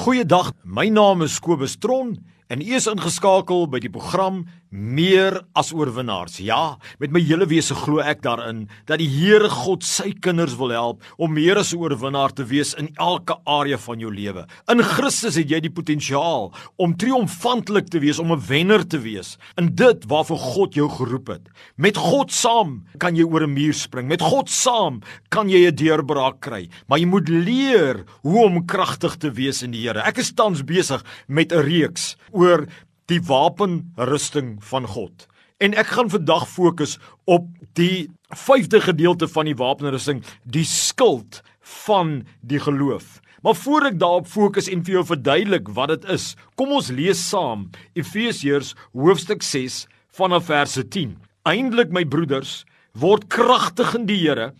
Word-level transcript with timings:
Goeiedag, 0.00 0.54
my 0.64 0.88
naam 0.88 1.20
is 1.26 1.34
Kobus 1.44 1.74
Tron 1.76 2.14
en 2.48 2.62
u 2.64 2.68
is 2.72 2.86
ingeskakel 2.88 3.66
by 3.68 3.82
die 3.84 3.90
program 3.92 4.46
meer 4.70 5.40
as 5.58 5.72
oorwinnaars. 5.74 6.38
Ja, 6.42 6.78
met 7.02 7.10
my 7.10 7.20
hele 7.22 7.46
wese 7.50 7.74
glo 7.74 8.00
ek 8.02 8.22
daarin 8.22 8.68
dat 8.86 9.00
die 9.02 9.08
Here 9.10 9.50
God 9.50 9.84
sy 9.86 10.12
kinders 10.22 10.54
wil 10.58 10.70
help 10.74 11.02
om 11.18 11.34
meer 11.34 11.58
as 11.58 11.74
'n 11.74 11.78
oorwinnaar 11.82 12.32
te 12.32 12.44
wees 12.44 12.74
in 12.74 12.88
elke 12.96 13.36
area 13.46 13.76
van 13.78 13.98
jou 13.98 14.10
lewe. 14.10 14.46
In 14.68 14.82
Christus 14.82 15.34
het 15.34 15.50
jy 15.50 15.60
die 15.60 15.70
potensiaal 15.70 16.52
om 16.76 16.96
triomfantelik 16.96 17.90
te 17.90 17.98
wees, 17.98 18.18
om 18.18 18.32
'n 18.32 18.46
wenner 18.46 18.86
te 18.86 18.98
wees 18.98 19.38
in 19.56 19.74
dit 19.74 20.04
waarvoor 20.06 20.38
God 20.38 20.74
jou 20.74 20.88
geroep 20.88 21.28
het. 21.28 21.48
Met 21.76 21.96
God 21.96 22.30
saam 22.32 22.84
kan 22.98 23.16
jy 23.16 23.24
oor 23.24 23.42
'n 23.42 23.54
muur 23.54 23.74
spring. 23.74 24.08
Met 24.08 24.22
God 24.22 24.48
saam 24.48 25.02
kan 25.30 25.48
jy 25.48 25.66
'n 25.66 25.74
deurbraak 25.74 26.40
kry, 26.40 26.68
maar 26.86 26.98
jy 26.98 27.06
moet 27.06 27.28
leer 27.28 28.04
hoe 28.22 28.44
om 28.44 28.66
kragtig 28.66 29.16
te 29.16 29.30
wees 29.30 29.62
in 29.62 29.72
die 29.72 29.80
Here. 29.80 30.00
Ek 30.00 30.18
is 30.18 30.32
tans 30.32 30.62
besig 30.62 31.02
met 31.26 31.52
'n 31.52 31.62
reeks 31.62 32.16
oor 32.30 32.66
die 33.10 33.20
wapenrusting 33.26 34.56
van 34.70 34.86
God. 34.86 35.26
En 35.60 35.74
ek 35.76 35.92
gaan 35.96 36.10
vandag 36.10 36.46
fokus 36.48 36.96
op 37.28 37.48
die 37.76 38.08
vyfde 38.32 38.80
gedeelte 38.80 39.28
van 39.28 39.50
die 39.50 39.56
wapenrusting, 39.58 40.22
die 40.44 40.64
skild 40.64 41.42
van 41.84 42.22
die 42.40 42.60
geloof. 42.62 43.18
Maar 43.44 43.56
voor 43.56 43.86
ek 43.90 43.98
daarop 44.00 44.28
fokus 44.28 44.68
en 44.68 44.84
vir 44.84 44.98
jou 44.98 45.04
verduidelik 45.12 45.68
wat 45.76 45.92
dit 45.94 46.08
is, 46.12 46.32
kom 46.60 46.72
ons 46.76 46.90
lees 46.92 47.20
saam 47.30 47.68
Efesiërs 47.96 48.74
hoofstuk 48.96 49.44
6 49.44 49.84
vanaf 50.16 50.48
verse 50.48 50.84
10. 50.92 51.16
Eindelik 51.48 51.92
my 51.92 52.04
broeders, 52.04 52.64
word 52.92 53.28
kragtig 53.32 53.94
in 53.96 54.08
die 54.08 54.18
Here 54.20 54.50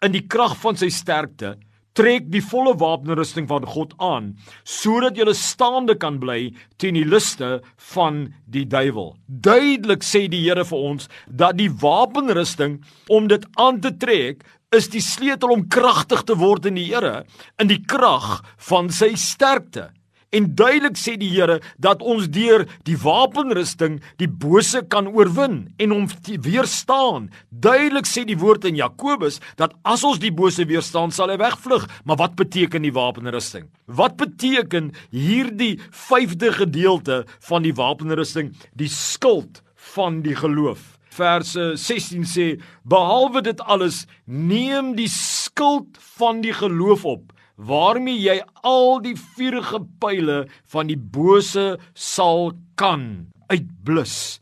in 0.00 0.14
die 0.14 0.24
krag 0.24 0.54
van 0.62 0.78
sy 0.80 0.88
sterkte 0.92 1.56
trek 1.98 2.28
die 2.32 2.42
volle 2.44 2.76
wapenrusting 2.78 3.48
van 3.50 3.66
God 3.66 3.94
aan 3.98 4.30
sodat 4.64 5.18
jy 5.18 5.26
staande 5.36 5.96
kan 5.98 6.20
bly 6.22 6.52
teen 6.78 6.96
die 6.98 7.06
liste 7.06 7.60
van 7.92 8.22
die 8.46 8.64
duiwel. 8.64 9.14
Duidelik 9.26 10.04
sê 10.06 10.26
die 10.30 10.42
Here 10.46 10.64
vir 10.64 10.86
ons 10.92 11.08
dat 11.26 11.58
die 11.58 11.70
wapenrusting 11.70 12.80
om 13.08 13.28
dit 13.28 13.46
aan 13.58 13.80
te 13.80 13.92
trek 13.96 14.44
is 14.74 14.88
die 14.90 15.02
sleutel 15.02 15.50
om 15.50 15.66
kragtig 15.68 16.22
te 16.26 16.36
word 16.38 16.68
in 16.70 16.78
die 16.78 16.88
Here 16.92 17.24
in 17.58 17.70
die 17.70 17.82
krag 17.82 18.40
van 18.70 18.90
sy 18.94 19.14
sterkte. 19.18 19.90
En 20.30 20.46
duidelik 20.54 20.94
sê 20.94 21.16
die 21.18 21.30
Here 21.32 21.58
dat 21.82 22.02
ons 22.06 22.28
deur 22.30 22.62
die 22.86 22.94
wapenrusting 23.02 23.96
die 24.22 24.28
bose 24.30 24.84
kan 24.92 25.08
oorwin 25.10 25.64
en 25.82 25.94
hom 25.94 26.04
weerstaan. 26.46 27.26
Duidelik 27.50 28.06
sê 28.06 28.22
die 28.28 28.38
woord 28.38 28.68
in 28.70 28.78
Jakobus 28.78 29.40
dat 29.58 29.74
as 29.82 30.04
ons 30.06 30.20
die 30.22 30.30
bose 30.30 30.68
weerstaan, 30.70 31.10
sal 31.10 31.32
hy 31.34 31.38
wegvlug. 31.42 31.88
Maar 32.06 32.20
wat 32.22 32.38
beteken 32.38 32.86
die 32.86 32.94
wapenrusting? 32.94 33.66
Wat 33.90 34.14
beteken 34.20 34.92
hierdie 35.10 35.80
vyfde 35.90 36.52
gedeelte 36.60 37.24
van 37.50 37.66
die 37.66 37.74
wapenrusting, 37.74 38.54
die 38.78 38.90
skild 38.90 39.64
van 39.96 40.22
die 40.22 40.38
geloof? 40.38 40.94
Verse 41.10 41.72
16 41.74 42.22
sê: 42.22 42.46
"Behalwe 42.86 43.42
dit 43.42 43.60
alles, 43.66 44.06
neem 44.26 44.94
die 44.94 45.10
skild 45.10 45.98
van 46.14 46.40
die 46.40 46.54
geloof 46.54 47.04
op." 47.04 47.32
waarmee 47.60 48.16
jy 48.16 48.38
al 48.64 49.00
die 49.04 49.16
vuurige 49.18 49.82
pile 50.00 50.44
van 50.72 50.88
die 50.88 50.98
bose 50.98 51.74
sal 51.92 52.54
kan 52.80 53.32
uitblus. 53.52 54.40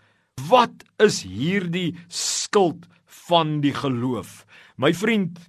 Wat 0.48 0.84
is 1.02 1.24
hierdie 1.26 1.96
skild 2.06 2.86
van 3.26 3.58
die 3.64 3.74
geloof? 3.74 4.44
My 4.78 4.92
vriend, 4.94 5.40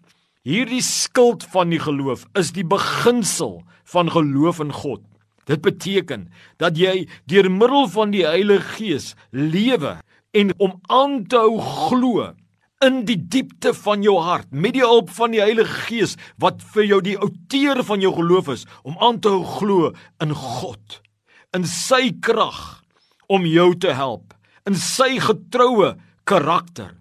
hierdie 0.47 0.81
skild 0.85 1.45
van 1.53 1.69
die 1.69 1.81
geloof 1.81 2.25
is 2.39 2.53
die 2.55 2.65
beginsel 2.65 3.59
van 3.93 4.09
geloof 4.09 4.63
in 4.65 4.73
God. 4.73 5.05
Dit 5.49 5.61
beteken 5.65 6.27
dat 6.61 6.77
jy 6.77 7.05
deur 7.29 7.49
middel 7.51 7.87
van 7.89 8.13
die 8.13 8.25
Heilige 8.25 8.77
Gees 8.77 9.13
lewe 9.29 9.97
en 10.37 10.53
om 10.57 10.77
aan 10.89 11.23
te 11.29 11.37
hou 11.41 11.57
glo 11.61 12.31
in 12.85 13.01
die 13.03 13.17
diepte 13.19 13.73
van 13.75 14.03
jou 14.05 14.15
hart 14.23 14.53
met 14.55 14.77
die 14.77 14.85
hulp 14.85 15.09
van 15.11 15.33
die 15.35 15.41
Heilige 15.43 15.81
Gees 15.89 16.15
wat 16.39 16.61
vir 16.73 16.85
jou 16.87 16.99
die 17.03 17.17
outeur 17.19 17.81
van 17.83 18.03
jou 18.03 18.13
geloof 18.15 18.53
is 18.55 18.63
om 18.87 18.95
aan 19.03 19.19
te 19.19 19.33
hou 19.33 19.43
glo 19.57 19.89
in 20.23 20.31
God 20.31 21.01
in 21.57 21.67
sy 21.67 22.13
krag 22.23 22.79
om 23.27 23.47
jou 23.49 23.73
te 23.83 23.91
help 23.97 24.31
in 24.69 24.79
sy 24.79 25.17
getroue 25.19 25.97
karakter 26.29 26.95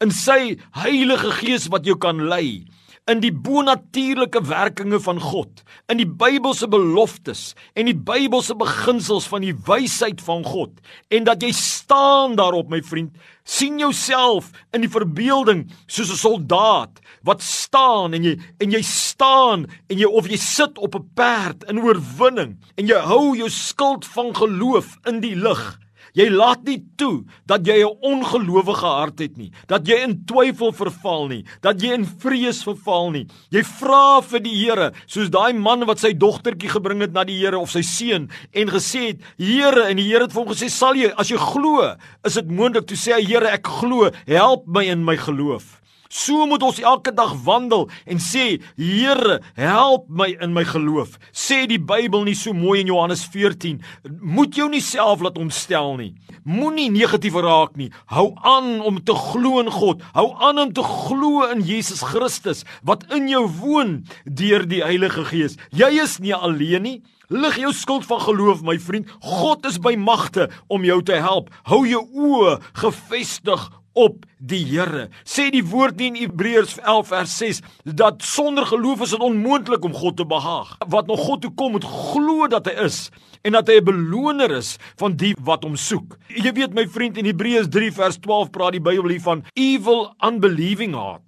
in 0.00 0.14
sy 0.14 0.56
Heilige 0.80 1.34
Gees 1.42 1.68
wat 1.68 1.84
jou 1.84 1.98
kan 2.00 2.24
lei 2.32 2.64
in 3.08 3.22
die 3.22 3.32
bonatuurlike 3.32 4.42
werkinge 4.48 5.00
van 5.00 5.20
God, 5.22 5.62
in 5.88 6.00
die 6.02 6.08
Bybelse 6.08 6.68
beloftes 6.68 7.54
en 7.78 7.88
die 7.88 7.96
Bybelse 7.96 8.56
beginsels 8.58 9.28
van 9.30 9.46
die 9.46 9.54
wysheid 9.68 10.20
van 10.24 10.44
God 10.44 10.76
en 11.14 11.24
dat 11.28 11.42
jy 11.42 11.52
staan 11.56 12.36
daarop 12.38 12.68
my 12.68 12.82
vriend, 12.84 13.16
sien 13.48 13.80
jouself 13.80 14.50
in 14.76 14.84
die 14.84 14.92
verbeelding 14.92 15.64
soos 15.86 16.12
'n 16.12 16.20
soldaat 16.20 17.00
wat 17.24 17.42
staan 17.42 18.12
en 18.14 18.24
jy 18.24 18.36
en 18.60 18.70
jy 18.70 18.82
staan 18.82 19.66
en 19.88 19.98
jy 19.98 20.04
of 20.06 20.28
jy 20.28 20.36
sit 20.36 20.78
op 20.78 20.94
'n 20.94 21.10
perd 21.14 21.64
in 21.64 21.80
oorwinning 21.80 22.58
en 22.76 22.86
jy 22.86 23.00
hou 23.00 23.36
jou 23.36 23.48
skild 23.48 24.04
van 24.04 24.34
geloof 24.34 24.98
in 25.06 25.20
die 25.20 25.34
lug 25.34 25.78
Jy 26.16 26.28
laat 26.32 26.64
nie 26.64 26.80
toe 26.96 27.24
dat 27.46 27.66
jy 27.66 27.82
'n 27.84 27.98
ongelowige 28.02 28.86
hart 28.86 29.18
het 29.18 29.36
nie, 29.36 29.50
dat 29.66 29.86
jy 29.86 30.04
in 30.04 30.24
twyfel 30.24 30.72
verval 30.72 31.28
nie, 31.28 31.44
dat 31.60 31.80
jy 31.82 31.92
in 31.94 32.04
vrees 32.06 32.62
verval 32.62 33.10
nie. 33.10 33.26
Jy 33.50 33.62
vra 33.62 34.20
vir 34.20 34.40
die 34.40 34.56
Here, 34.58 34.92
soos 35.06 35.30
daai 35.30 35.52
man 35.52 35.86
wat 35.86 35.98
sy 35.98 36.12
dogtertjie 36.12 36.68
gebring 36.68 37.00
het 37.00 37.12
na 37.12 37.24
die 37.24 37.38
Here 37.38 37.58
of 37.58 37.70
sy 37.70 37.82
seun 37.82 38.28
en 38.52 38.68
gesê 38.68 39.08
het: 39.08 39.20
"Here," 39.38 39.88
en 39.88 39.96
die 39.96 40.08
Here 40.08 40.22
het 40.22 40.32
vir 40.32 40.44
hom 40.44 40.52
gesê: 40.52 40.68
"Sal 40.70 40.94
jy 40.94 41.12
as 41.16 41.28
jy 41.28 41.36
glo, 41.36 41.96
is 42.24 42.34
dit 42.34 42.48
moontlik 42.48 42.86
toe 42.86 42.96
sê 42.96 43.14
hy: 43.14 43.24
Here, 43.24 43.46
ek 43.46 43.66
glo, 43.66 44.10
help 44.26 44.66
my 44.66 44.84
in 44.84 45.04
my 45.04 45.16
geloof." 45.16 45.77
So 46.08 46.46
moet 46.48 46.62
ons 46.64 46.80
elke 46.80 47.12
dag 47.12 47.34
wandel 47.44 47.86
en 48.08 48.20
sê, 48.22 48.58
Here, 48.80 49.40
help 49.60 50.06
my 50.08 50.30
in 50.40 50.54
my 50.56 50.64
geloof. 50.64 51.18
Sê 51.36 51.66
die 51.68 51.80
Bybel 51.80 52.24
nie 52.24 52.36
so 52.38 52.54
mooi 52.56 52.80
in 52.80 52.88
Johannes 52.88 53.26
14, 53.28 53.82
moet 54.24 54.56
jou 54.56 54.70
nie 54.72 54.82
self 54.84 55.20
laat 55.24 55.36
ontstel 55.40 55.96
nie. 56.00 56.14
Moenie 56.48 56.88
negatief 56.92 57.36
raak 57.36 57.76
nie. 57.76 57.90
Hou 58.08 58.30
aan 58.40 58.78
om 58.80 59.02
te 59.04 59.12
glo 59.12 59.60
in 59.60 59.68
God. 59.72 60.00
Hou 60.16 60.30
aan 60.40 60.62
om 60.64 60.72
te 60.72 60.84
glo 60.86 61.44
in 61.52 61.60
Jesus 61.66 62.00
Christus 62.00 62.64
wat 62.88 63.04
in 63.12 63.28
jou 63.28 63.44
woon 63.60 63.98
deur 64.24 64.64
die 64.68 64.80
Heilige 64.84 65.26
Gees. 65.28 65.58
Jy 65.76 65.92
is 66.00 66.18
nie 66.24 66.34
alleen 66.34 66.86
nie. 66.88 66.98
Lig 67.28 67.58
jou 67.60 67.74
skuld 67.76 68.06
van 68.08 68.22
geloof, 68.24 68.62
my 68.64 68.78
vriend. 68.80 69.10
God 69.20 69.66
is 69.68 69.76
by 69.84 69.92
magte 70.00 70.46
om 70.72 70.84
jou 70.88 71.02
te 71.04 71.18
help. 71.20 71.50
Hou 71.68 71.82
jou 71.84 72.00
oë 72.08 72.54
gefestig 72.80 73.66
op 73.92 74.24
die 74.38 74.64
Here. 74.64 75.08
Sê 75.24 75.48
die 75.50 75.64
woord 75.64 76.00
in 76.00 76.18
Hebreërs 76.18 76.78
11 76.80 77.08
vers 77.08 77.36
6 77.38 77.62
dat 77.98 78.22
sonder 78.22 78.66
geloof 78.66 79.06
is 79.06 79.14
dit 79.16 79.24
onmoontlik 79.24 79.84
om 79.84 79.96
God 79.96 80.16
te 80.16 80.26
behaag. 80.26 80.76
Wat 80.88 81.06
nog 81.06 81.20
God 81.20 81.42
toe 81.42 81.54
kom 81.54 81.72
moet 81.76 81.84
glo 81.84 82.48
dat 82.48 82.68
hy 82.68 82.76
is 82.86 83.08
en 83.42 83.52
dat 83.52 83.68
hy 83.68 83.78
'n 83.80 83.84
beloner 83.84 84.50
is 84.50 84.76
van 84.96 85.16
die 85.16 85.34
wat 85.40 85.64
hom 85.64 85.76
soek. 85.76 86.18
Jy 86.28 86.52
weet 86.52 86.74
my 86.74 86.86
vriend 86.86 87.16
in 87.16 87.24
Hebreërs 87.24 87.68
3 87.68 87.92
vers 87.92 88.18
12 88.18 88.50
praat 88.50 88.72
die 88.72 88.80
Bybel 88.80 89.08
hier 89.08 89.20
van 89.20 89.44
evil 89.54 90.14
unbelieving 90.20 90.94
heart. 90.94 91.22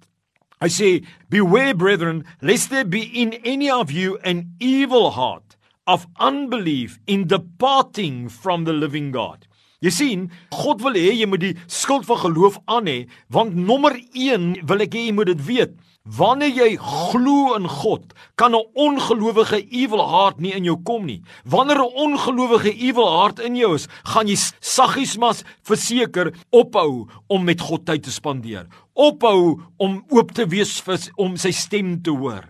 I 0.61 0.69
say 0.69 1.03
beware 1.29 1.75
brethren 1.75 2.25
lest 2.39 2.69
there 2.69 2.85
be 2.85 3.01
in 3.01 3.33
any 3.43 3.71
of 3.71 3.91
you 3.91 4.19
an 4.23 4.55
evil 4.59 5.11
heart 5.11 5.57
of 5.87 6.05
unbelief 6.19 6.99
in 7.07 7.27
departing 7.27 8.29
from 8.29 8.65
the 8.65 8.73
living 8.73 9.11
God. 9.11 9.47
Jy 9.81 9.89
sien, 9.89 10.25
God 10.53 10.83
wil 10.85 10.93
hê 10.93 11.09
jy 11.09 11.25
moet 11.25 11.41
die 11.41 11.55
skuld 11.65 12.05
van 12.05 12.19
geloof 12.21 12.59
aan 12.69 12.85
hê, 12.85 12.99
want 13.33 13.55
nommer 13.57 13.95
1 14.13 14.59
wil 14.69 14.83
ek 14.85 14.93
hê 14.93 15.07
jy 15.07 15.15
moet 15.17 15.31
dit 15.31 15.41
weet. 15.47 15.71
Wanneer 16.05 16.53
jy 16.53 16.67
glo 16.81 17.55
in 17.57 17.65
God, 17.65 18.13
kan 18.37 18.53
'n 18.53 18.61
ongelowige 18.77 19.57
evil 19.73 20.05
heart 20.05 20.39
nie 20.39 20.53
in 20.53 20.65
jou 20.65 20.77
kom 20.85 21.05
nie. 21.05 21.21
Wanneer 21.45 21.81
'n 21.81 21.97
ongelowige 21.97 22.73
evil 22.73 23.09
heart 23.09 23.39
in 23.39 23.55
jou 23.55 23.73
is, 23.73 23.87
gaan 24.05 24.27
jy 24.27 24.37
saggies 24.61 25.17
mas 25.17 25.43
verseker 25.63 26.31
ophou 26.51 27.07
om 27.27 27.43
met 27.43 27.61
God 27.61 27.85
tyd 27.85 28.03
te 28.03 28.11
spandeer. 28.11 28.67
Ophou 28.93 29.61
om 29.77 30.03
oop 30.09 30.31
te 30.31 30.45
wees 30.45 30.79
vir 30.81 30.99
om 31.17 31.37
sy 31.37 31.51
stem 31.51 32.01
te 32.03 32.11
hoor. 32.11 32.45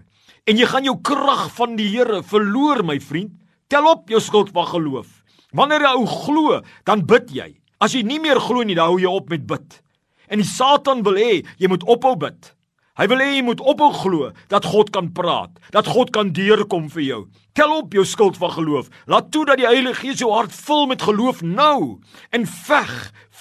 En 0.45 0.57
jy 0.57 0.65
gaan 0.65 0.83
jou 0.83 0.99
krag 1.01 1.51
van 1.55 1.75
die 1.75 1.87
Here 1.87 2.23
verloor, 2.23 2.83
my 2.83 2.99
vriend. 2.99 3.31
Tel 3.69 3.87
op 3.87 4.09
jou 4.09 4.19
skuld 4.19 4.51
van 4.51 4.65
geloof. 4.67 5.20
Wanneer 5.51 5.83
jy 5.83 5.93
ou 5.99 6.07
glo, 6.07 6.61
dan 6.87 7.05
bid 7.05 7.31
jy. 7.35 7.49
As 7.81 7.95
jy 7.95 8.03
nie 8.05 8.19
meer 8.23 8.39
glo 8.39 8.63
nie, 8.63 8.77
dan 8.77 8.91
hou 8.91 8.99
jy 9.01 9.09
op 9.09 9.29
met 9.29 9.47
bid. 9.47 9.81
En 10.31 10.39
die 10.39 10.47
Satan 10.47 11.03
wil 11.03 11.17
hê 11.19 11.41
jy 11.59 11.67
moet 11.71 11.83
ophou 11.89 12.15
bid. 12.15 12.53
Hy 12.99 13.07
wil 13.07 13.21
hê 13.23 13.29
jy 13.37 13.43
moet 13.47 13.61
ophou 13.63 13.89
glo 13.95 14.29
dat 14.51 14.67
God 14.67 14.91
kan 14.93 15.09
praat, 15.15 15.51
dat 15.73 15.87
God 15.89 16.11
kan 16.15 16.31
deurkom 16.35 16.89
vir 16.91 17.03
jou. 17.03 17.21
Tel 17.57 17.71
op 17.73 17.95
jou 17.95 18.03
skild 18.07 18.37
van 18.39 18.51
geloof. 18.53 18.91
Laat 19.11 19.31
toe 19.31 19.45
dat 19.47 19.59
die 19.59 19.67
Heilige 19.67 20.03
Gees 20.03 20.21
jou 20.21 20.29
hart 20.31 20.53
vul 20.55 20.85
met 20.91 21.03
geloof 21.03 21.41
nou 21.43 21.99
en 22.35 22.45
veg, 22.47 22.91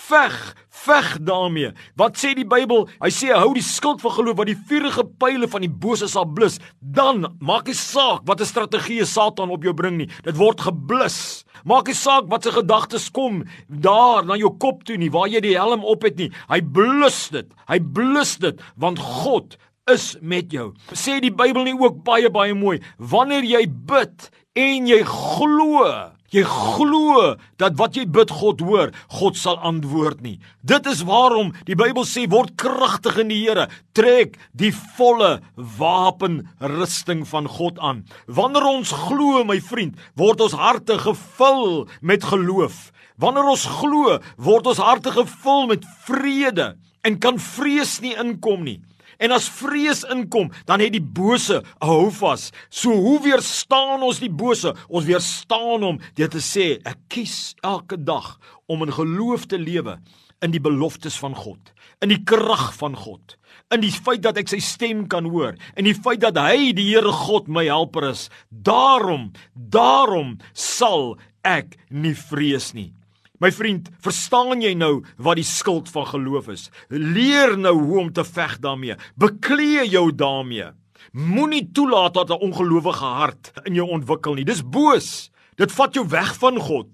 veg, 0.09 0.39
veg 0.83 1.11
daarmee. 1.27 1.75
Wat 2.01 2.19
sê 2.19 2.33
die 2.39 2.47
Bybel? 2.49 2.89
Hy 3.03 3.11
sê 3.15 3.31
hou 3.35 3.53
die 3.55 3.67
skild 3.67 4.03
van 4.03 4.17
geloof 4.17 4.39
wat 4.41 4.51
die 4.51 4.59
vuurige 4.71 5.05
pile 5.21 5.51
van 5.51 5.67
die 5.67 5.71
bose 5.71 6.09
sal 6.11 6.27
blus. 6.27 6.59
Dan 6.81 7.29
maak 7.39 7.71
nie 7.71 7.79
saak 7.79 8.27
wat 8.27 8.41
'n 8.41 8.51
strategie 8.51 9.05
Satan 9.05 9.51
op 9.51 9.63
jou 9.63 9.75
bring 9.75 9.97
nie. 9.99 10.11
Dit 10.23 10.37
word 10.37 10.61
geblus. 10.61 11.40
Maak 11.65 11.91
nie 11.91 11.97
saak 11.97 12.29
wat 12.33 12.47
se 12.47 12.53
gedagtes 12.55 13.11
kom 13.13 13.43
daar 13.69 14.25
na 14.25 14.39
jou 14.41 14.53
kop 14.59 14.85
toe 14.89 14.97
nie, 15.01 15.11
waar 15.13 15.29
jy 15.29 15.43
die 15.45 15.57
helm 15.59 15.85
op 15.85 16.07
het 16.07 16.17
nie. 16.21 16.31
Hy 16.49 16.61
blus 16.61 17.29
dit. 17.35 17.51
Hy 17.69 17.81
blus 17.81 18.37
dit 18.41 18.61
want 18.81 18.99
God 18.99 19.59
is 19.91 20.15
met 20.21 20.53
jou. 20.55 20.71
Sê 20.95 21.19
die 21.23 21.35
Bybel 21.35 21.67
nie 21.67 21.77
ook 21.79 22.03
baie 22.07 22.31
baie 22.33 22.55
mooi, 22.55 22.79
wanneer 22.99 23.47
jy 23.47 23.65
bid 23.67 24.31
en 24.59 24.89
jy 24.91 25.03
glo 25.09 25.85
Jy 26.31 26.45
glo 26.47 27.35
dat 27.59 27.75
wat 27.81 27.97
jy 27.99 28.05
bid 28.07 28.31
God 28.31 28.61
hoor, 28.63 28.93
God 29.19 29.39
sal 29.39 29.57
antwoord 29.67 30.21
nie. 30.23 30.37
Dit 30.63 30.87
is 30.87 31.03
waarom 31.09 31.51
die 31.67 31.75
Bybel 31.79 32.07
sê 32.07 32.29
word 32.31 32.55
kragtig 32.61 33.19
in 33.25 33.33
die 33.33 33.41
Here, 33.41 33.67
trek 33.99 34.37
die 34.55 34.71
volle 34.99 35.41
wapenrusting 35.57 37.25
van 37.27 37.51
God 37.51 37.81
aan. 37.83 38.05
Wanneer 38.31 38.69
ons 38.71 38.95
glo, 39.09 39.43
my 39.49 39.59
vriend, 39.65 39.99
word 40.15 40.45
ons 40.47 40.55
harte 40.55 41.01
gevul 41.03 41.89
met 42.01 42.27
geloof. 42.31 42.91
Wanneer 43.21 43.51
ons 43.51 43.67
glo, 43.81 44.21
word 44.39 44.71
ons 44.71 44.81
harte 44.81 45.11
gevul 45.17 45.67
met 45.73 45.85
vrede 46.07 46.75
en 47.03 47.19
kan 47.19 47.39
vrees 47.39 47.99
nie 48.01 48.15
inkom 48.21 48.65
nie. 48.65 48.81
En 49.21 49.35
as 49.37 49.51
vrees 49.53 50.01
inkom, 50.09 50.49
dan 50.65 50.81
het 50.81 50.95
die 50.95 51.05
bose 51.05 51.61
'n 51.61 51.87
houvas. 51.87 52.51
So 52.71 52.91
hoe 52.91 53.21
weerstaan 53.21 54.03
ons 54.03 54.19
die 54.19 54.31
bose? 54.33 54.75
Ons 54.89 55.05
weerstaan 55.05 55.83
hom 55.83 56.01
deur 56.15 56.29
te 56.29 56.41
sê 56.41 56.81
ek 56.85 56.97
kies 57.09 57.55
elke 57.63 57.97
dag 57.97 58.39
om 58.67 58.83
in 58.83 58.93
geloof 58.93 59.47
te 59.47 59.59
lewe 59.59 59.99
in 60.41 60.51
die 60.51 60.61
beloftes 60.61 61.19
van 61.19 61.35
God, 61.35 61.73
in 62.01 62.09
die 62.09 62.25
krag 62.25 62.73
van 62.75 62.97
God, 62.97 63.37
in 63.71 63.81
die 63.81 63.93
feit 63.93 64.23
dat 64.23 64.39
ek 64.41 64.49
sy 64.49 64.59
stem 64.59 65.07
kan 65.07 65.25
hoor, 65.25 65.55
en 65.77 65.85
die 65.85 65.95
feit 65.95 66.21
dat 66.21 66.37
hy 66.37 66.73
die 66.73 66.89
Here 66.95 67.13
God 67.13 67.49
my 67.49 67.67
helper 67.69 68.09
is. 68.11 68.31
Daarom, 68.49 69.33
daarom 69.55 70.39
sal 70.55 71.19
ek 71.45 71.77
nie 71.91 72.15
vrees 72.15 72.73
nie. 72.75 72.93
My 73.41 73.49
vriend, 73.57 73.87
verstaan 74.05 74.61
jy 74.61 74.75
nou 74.77 75.01
wat 75.17 75.39
die 75.41 75.47
skild 75.49 75.89
van 75.89 76.05
geloof 76.11 76.51
is? 76.53 76.67
Leer 76.93 77.57
nou 77.57 77.73
hoe 77.79 78.01
om 78.03 78.11
te 78.13 78.25
veg 78.25 78.59
daarmee. 78.61 78.99
Beklee 79.17 79.87
jou 79.89 80.11
daarmee. 80.13 80.69
Moenie 81.17 81.65
toelaat 81.73 82.15
dat 82.15 82.29
'n 82.29 82.45
ongelowige 82.45 83.05
hart 83.05 83.53
in 83.65 83.75
jou 83.75 83.89
ontwikkel 83.89 84.35
nie. 84.35 84.45
Dis 84.45 84.63
boos. 84.63 85.31
Dit 85.57 85.73
vat 85.73 85.95
jou 85.95 86.07
weg 86.09 86.37
van 86.39 86.61
God. 86.61 86.89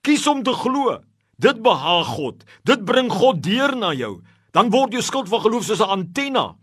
Kies 0.00 0.26
om 0.26 0.42
te 0.42 0.52
glo. 0.52 1.00
Dit 1.36 1.62
behaag 1.62 2.06
God. 2.06 2.44
Dit 2.64 2.84
bring 2.84 3.12
God 3.12 3.42
deur 3.42 3.76
na 3.76 3.92
jou. 3.92 4.22
Dan 4.52 4.70
word 4.70 4.92
jou 4.92 5.02
skild 5.02 5.28
van 5.28 5.40
geloof 5.40 5.64
soos 5.64 5.80
'n 5.80 5.90
antenna 5.90 6.56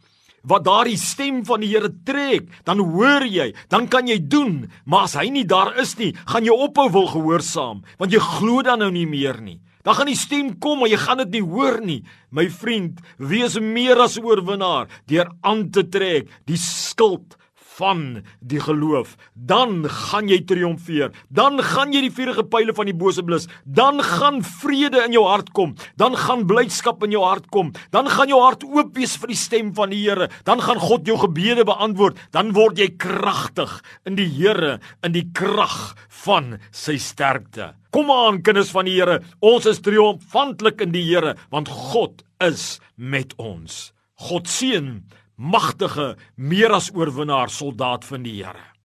wat 0.47 0.65
daardie 0.65 0.97
stem 0.99 1.41
van 1.45 1.61
die 1.63 1.71
Here 1.71 1.91
trek, 2.05 2.49
dan 2.67 2.81
hoor 2.81 3.25
jy, 3.25 3.51
dan 3.69 3.87
kan 3.91 4.07
jy 4.09 4.19
doen, 4.19 4.65
maar 4.85 5.07
as 5.07 5.17
hy 5.19 5.29
nie 5.33 5.45
daar 5.47 5.75
is 5.81 5.95
nie, 5.99 6.11
gaan 6.27 6.45
jy 6.47 6.55
ophou 6.55 6.89
wil 6.91 7.07
gehoorsaam, 7.11 7.83
want 8.01 8.13
jy 8.13 8.21
glo 8.39 8.63
dan 8.65 8.81
nou 8.83 8.91
nie 8.93 9.07
meer 9.09 9.41
nie. 9.41 9.59
Dan 9.81 9.97
gaan 9.97 10.11
die 10.11 10.17
stem 10.19 10.49
kom, 10.61 10.81
maar 10.81 10.91
jy 10.91 10.99
gaan 11.01 11.23
dit 11.23 11.37
nie 11.39 11.45
hoor 11.45 11.79
nie. 11.81 12.01
My 12.29 12.45
vriend, 12.53 12.99
wees 13.17 13.57
meer 13.57 14.01
as 14.03 14.19
oorwinnaar 14.21 14.91
deur 15.09 15.31
aan 15.41 15.69
te 15.73 15.81
trek 15.89 16.29
die 16.49 16.59
skild 16.61 17.37
van 17.81 18.21
die 18.45 18.61
geloof, 18.61 19.15
dan 19.33 19.87
gaan 19.89 20.29
jy 20.29 20.41
triomfeer. 20.45 21.11
Dan 21.33 21.57
gaan 21.65 21.93
jy 21.95 22.03
die 22.05 22.13
vuurige 22.13 22.45
pile 22.45 22.75
van 22.77 22.89
die 22.89 22.97
bose 22.97 23.23
blus. 23.25 23.47
Dan 23.65 24.01
gaan 24.05 24.41
vrede 24.45 25.01
in 25.07 25.15
jou 25.15 25.25
hart 25.25 25.49
kom. 25.57 25.73
Dan 25.97 26.17
gaan 26.19 26.45
blydskap 26.49 27.01
in 27.07 27.15
jou 27.15 27.23
hart 27.25 27.49
kom. 27.53 27.71
Dan 27.95 28.09
gaan 28.11 28.29
jou 28.29 28.41
hart 28.43 28.65
oop 28.67 28.93
wees 28.97 29.17
vir 29.21 29.33
die 29.33 29.39
stem 29.39 29.73
van 29.77 29.93
die 29.93 30.01
Here. 30.01 30.29
Dan 30.47 30.61
gaan 30.61 30.81
God 30.81 31.09
jou 31.09 31.17
gebede 31.21 31.65
beantwoord. 31.67 32.19
Dan 32.35 32.53
word 32.57 32.81
jy 32.81 32.91
kragtig 33.01 33.73
in 34.05 34.17
die 34.19 34.29
Here, 34.29 34.77
in 35.05 35.15
die 35.15 35.27
krag 35.33 35.93
van 36.23 36.57
sy 36.75 36.97
sterkte. 37.01 37.73
Kom 37.91 38.11
aan 38.13 38.41
kinders 38.45 38.71
van 38.71 38.87
die 38.87 38.97
Here, 38.99 39.19
ons 39.43 39.65
is 39.69 39.81
triomfantelik 39.83 40.83
in 40.85 40.93
die 40.93 41.03
Here 41.09 41.35
want 41.51 41.71
God 41.91 42.21
is 42.43 42.79
met 42.95 43.33
ons. 43.41 43.89
God 44.21 44.49
seën 44.49 45.01
magtige, 45.35 46.15
meer 46.35 46.73
as 46.73 46.91
oorwinnaar 46.93 47.49
soldaat 47.49 48.05
van 48.05 48.23
die 48.23 48.43
Here. 48.43 48.70